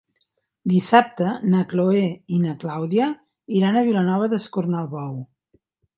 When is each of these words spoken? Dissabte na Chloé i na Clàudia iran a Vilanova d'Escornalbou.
Dissabte 0.71 1.27
na 1.51 1.59
Chloé 1.73 2.01
i 2.37 2.41
na 2.45 2.55
Clàudia 2.63 3.11
iran 3.59 3.77
a 3.77 3.85
Vilanova 3.91 4.31
d'Escornalbou. 4.33 5.13